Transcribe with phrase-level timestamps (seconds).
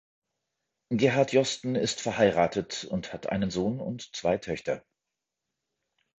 [0.89, 4.83] Gerhard Josten ist verheiratet und hat einen Sohn und zwei Töchter.